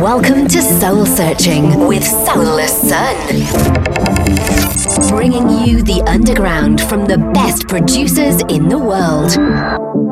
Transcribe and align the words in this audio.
Welcome 0.00 0.48
to 0.48 0.58
Söl-Searching 0.58 1.86
with 1.86 2.02
Soulless 2.02 2.72
Sun. 2.88 3.14
Bringing 5.10 5.50
you 5.66 5.82
the 5.82 6.02
underground 6.06 6.80
from 6.80 7.04
the 7.04 7.18
best 7.34 7.68
producers 7.68 8.40
in 8.48 8.70
the 8.70 8.78
world. 8.78 9.36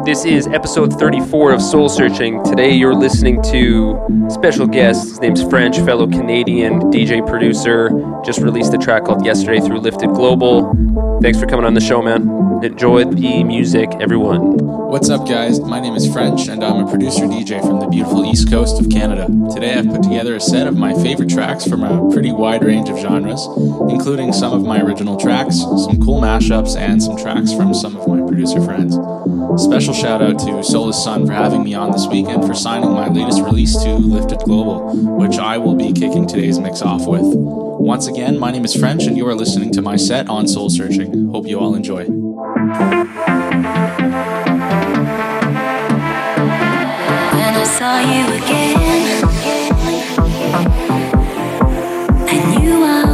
This 0.05 0.27
is 0.27 0.47
episode 0.49 0.93
34 0.99 1.53
of 1.53 1.61
Söl-Searching. 1.61 2.45
Today 2.45 2.73
you're 2.73 2.95
listening 2.95 3.41
to 3.45 3.99
special 4.29 4.67
guest. 4.67 5.09
His 5.09 5.21
name's 5.21 5.43
FRENTCH, 5.43 5.77
fellow 5.79 6.07
Canadian 6.07 6.81
DJ 6.91 7.27
producer. 7.27 7.89
Just 8.27 8.41
released 8.41 8.75
a 8.75 8.79
track 8.79 9.05
called 9.05 9.25
Yesterday 9.25 9.61
through 9.61 9.79
Lifted 9.79 10.11
Global. 10.11 10.71
Thanks 11.23 11.41
for 11.41 11.47
coming 11.47 11.65
on 11.65 11.73
the 11.73 11.81
show, 11.81 12.03
man. 12.03 12.29
Enjoy 12.63 13.05
the 13.05 13.43
music, 13.43 13.89
everyone. 14.01 14.82
What's 14.93 15.09
up, 15.09 15.27
guys? 15.27 15.59
My 15.59 15.81
name 15.81 15.95
is 15.95 16.13
FRENTCH, 16.13 16.49
and 16.49 16.63
I'm 16.63 16.87
a 16.87 16.91
producer 16.91 17.23
DJ 17.23 17.63
from 17.63 17.81
the 17.81 17.87
beautiful 17.87 18.27
east 18.27 18.51
coast 18.51 18.79
of 18.79 18.91
Canada. 18.91 19.27
Today, 19.51 19.73
I've 19.73 19.87
put 19.87 20.03
together 20.03 20.35
a 20.35 20.41
set 20.41 20.67
of 20.67 20.77
my 20.77 20.93
favorite 20.93 21.31
tracks 21.31 21.67
from 21.67 21.83
a 21.83 22.13
pretty 22.13 22.31
wide 22.31 22.63
range 22.63 22.91
of 22.91 22.99
genres, 22.99 23.43
including 23.89 24.35
some 24.35 24.53
of 24.53 24.67
my 24.67 24.83
original 24.83 25.17
tracks, 25.17 25.61
some 25.61 25.99
cool 25.99 26.21
mashups, 26.21 26.77
and 26.77 27.03
some 27.03 27.17
tracks 27.17 27.55
from 27.55 27.73
some 27.73 27.97
of 27.97 28.07
my 28.07 28.21
producer 28.29 28.61
friends. 28.61 28.95
Special 29.63 29.95
shout 29.95 30.21
out 30.21 30.39
to 30.41 30.63
Soulless 30.63 31.03
Sun 31.03 31.27
for 31.27 31.33
having 31.33 31.65
me 31.65 31.73
on 31.73 31.93
this 31.93 32.07
weekend 32.07 32.45
for 32.45 32.53
signing 32.53 32.93
my 32.93 33.09
latest 33.09 33.41
release 33.41 33.75
to 33.83 33.95
Lifted 33.95 34.41
Global, 34.41 34.95
which 35.17 35.39
I 35.39 35.57
will 35.57 35.75
be 35.75 35.95
kicking 35.95 36.27
today's 36.27 36.59
mix 36.59 36.83
off 36.83 37.07
with. 37.07 37.23
Once 37.25 38.09
again, 38.09 38.39
my 38.39 38.51
name 38.51 38.67
is 38.67 38.77
FRENTCH, 38.77 39.07
and 39.07 39.17
you 39.17 39.27
are 39.27 39.35
listening 39.35 39.73
to 39.73 39.81
my 39.81 39.97
set 39.97 40.29
on 40.29 40.45
Söl-Searching. 40.45 41.31
Hope 41.31 41.47
you 41.47 41.59
all 41.59 41.75
enjoy. 41.75 42.05
Saw 47.83 47.99
you 47.99 48.25
again, 48.35 49.25
I 52.29 52.37
knew 52.51 52.85
I 52.85 53.12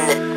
Solar 0.00 0.29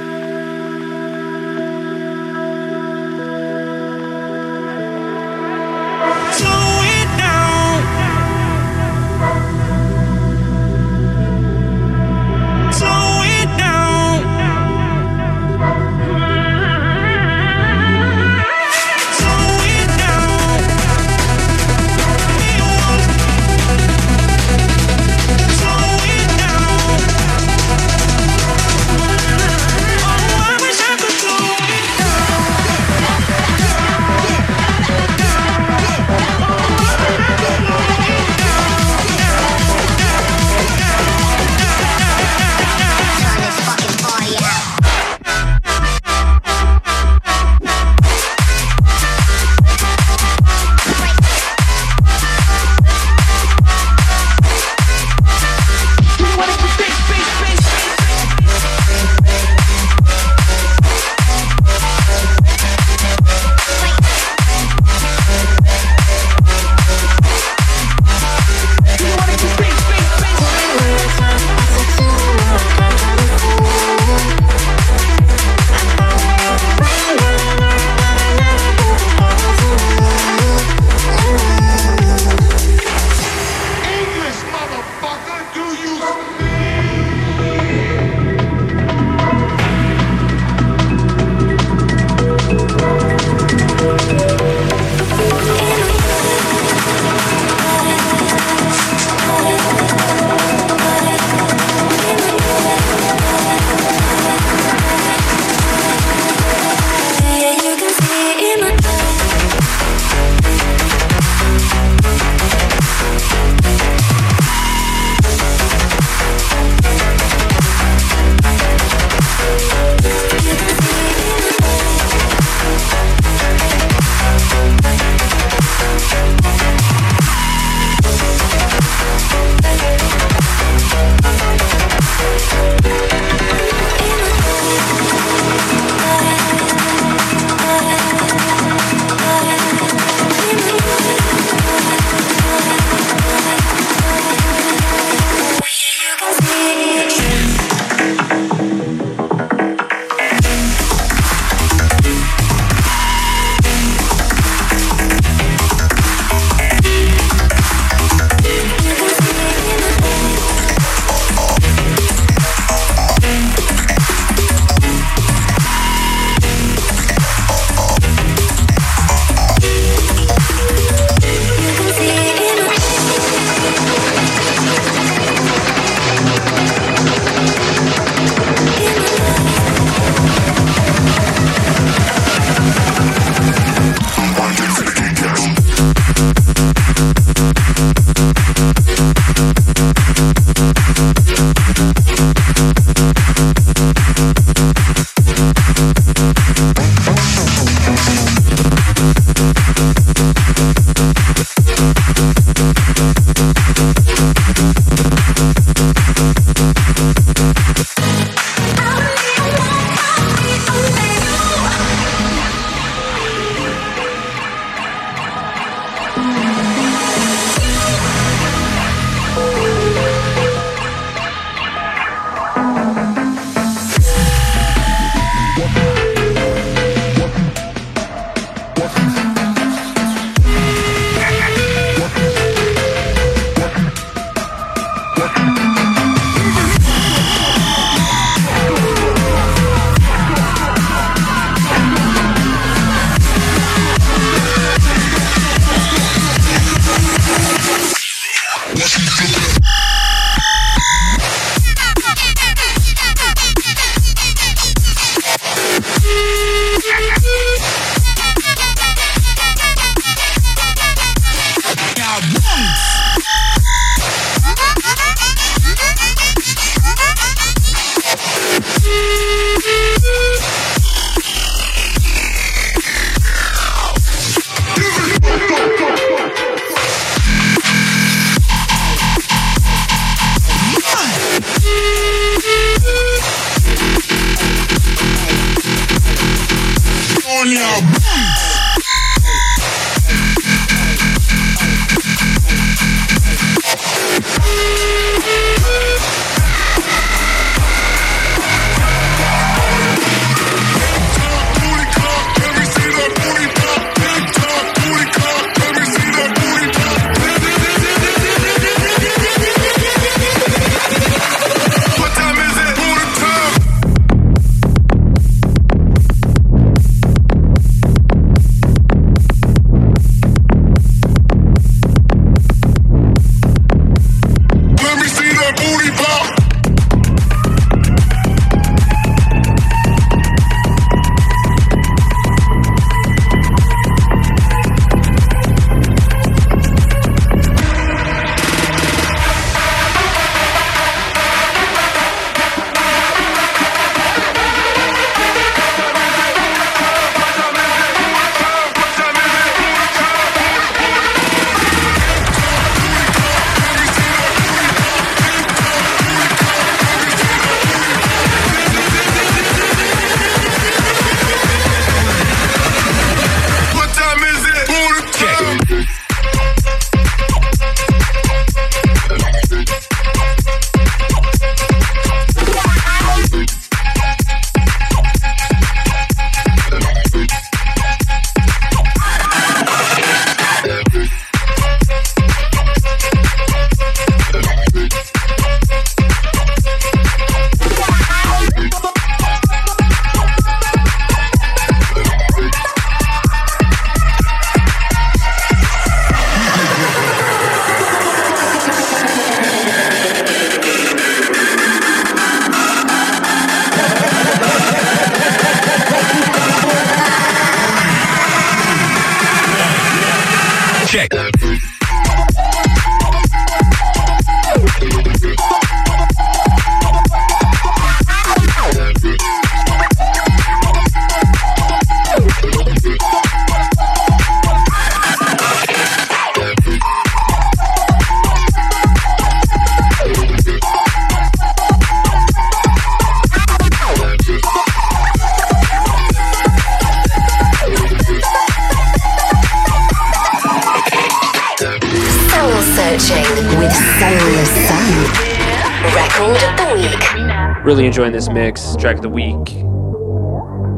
Really 447.74 447.88
enjoying 447.88 448.12
this 448.12 448.30
mix. 448.30 448.76
Track 448.76 448.98
of 448.98 449.02
the 449.02 449.10
week. 449.10 449.50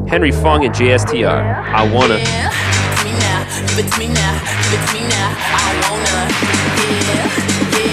Henry 0.08 0.32
Fong 0.32 0.64
and 0.64 0.74
JSTJR. 0.74 1.28
I 1.28 1.92
wanna. 1.92 2.16
Yeah. 2.16 2.48
Now, 3.20 3.44
now, 4.16 5.36
I 5.36 5.76
wanna. 5.82 6.24
Give 6.56 7.76
it 7.76 7.84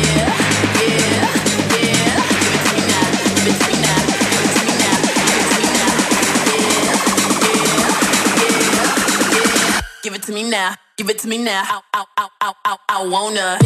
to 2.64 2.72
me 2.72 2.88
now, 2.88 3.12
give 3.36 3.52
it 3.52 3.60
to 3.60 3.68
me 3.68 3.76
now, 3.84 4.00
give 10.06 10.16
it 10.16 10.24
to 10.24 10.32
me 10.32 10.44
now, 10.44 10.76
give 10.96 11.10
it 11.10 11.10
to 11.10 11.10
me 11.10 11.10
now. 11.10 11.10
Give 11.10 11.10
it 11.10 11.20
to 11.20 11.28
me 11.28 11.38
now. 11.44 11.62
I, 11.66 11.82
I, 11.94 12.28
I, 12.40 12.54
I, 12.64 12.78
I 12.88 13.06
wanna. 13.06 13.60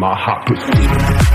My 0.00 0.14
hot 0.16 1.29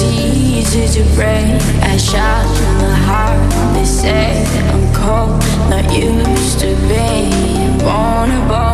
easy 0.00 0.86
to 0.96 1.02
break. 1.14 1.60
I 1.82 1.96
shout 1.96 2.46
from 2.56 2.78
the 2.78 2.94
heart. 2.94 3.74
They 3.74 3.84
say 3.84 4.44
I'm 4.72 4.94
cold, 4.94 5.40
not 5.68 5.86
used 5.92 6.60
to 6.60 6.74
being 6.88 7.78
vulnerable. 7.80 8.71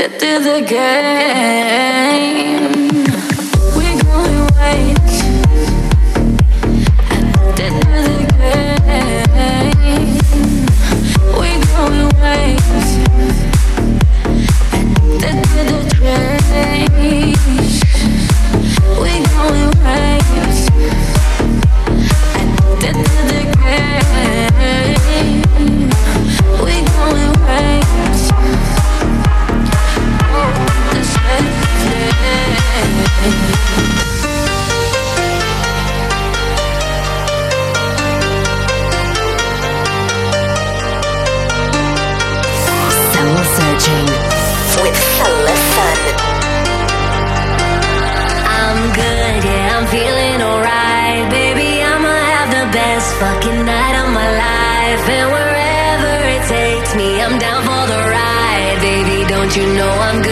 addicted 0.00 0.20
to 0.20 0.38
the 0.44 0.60
game. 0.66 2.00
life 55.00 55.08
and 55.08 55.30
wherever 55.32 56.14
it 56.28 56.42
takes 56.48 56.94
me, 56.94 57.20
I'm 57.20 57.38
down 57.38 57.62
for 57.62 57.84
the 57.92 58.00
ride, 58.10 58.78
baby. 58.80 59.28
Don't 59.28 59.54
you 59.56 59.66
know 59.74 59.90
I'm 59.90 60.22
good? 60.22 60.29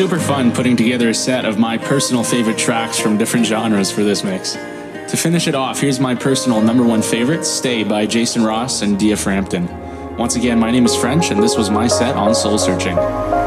super 0.00 0.18
fun 0.18 0.50
putting 0.50 0.78
together 0.78 1.10
a 1.10 1.14
set 1.14 1.44
of 1.44 1.58
my 1.58 1.76
personal 1.76 2.24
favorite 2.24 2.56
tracks 2.56 2.98
from 2.98 3.18
different 3.18 3.44
genres 3.44 3.92
for 3.92 4.02
this 4.02 4.24
mix. 4.24 4.54
To 4.54 5.14
finish 5.14 5.46
it 5.46 5.54
off, 5.54 5.78
here's 5.78 6.00
my 6.00 6.14
personal 6.14 6.62
number 6.62 6.82
one 6.82 7.02
favorite, 7.02 7.44
Stay 7.44 7.84
by 7.84 8.06
Jason 8.06 8.42
Ross 8.42 8.80
and 8.80 8.98
Dia 8.98 9.14
Frampton. 9.14 9.68
Once 10.16 10.36
again, 10.36 10.58
my 10.58 10.70
name 10.70 10.86
is 10.86 10.96
FRENTCH, 10.96 11.32
and 11.32 11.42
this 11.42 11.54
was 11.54 11.68
my 11.68 11.86
set 11.86 12.16
on 12.16 12.30
Söl-Searching. 12.30 13.39